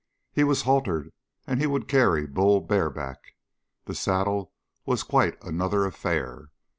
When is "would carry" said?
1.67-2.25